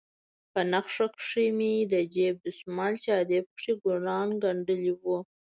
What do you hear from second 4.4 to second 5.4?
گنډلي وو.